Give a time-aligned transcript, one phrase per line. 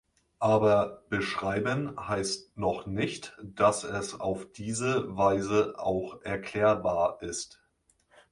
[0.39, 7.61] Aber beschreiben heißt noch nicht, dass es auf diese Weise auch erklärbar ist.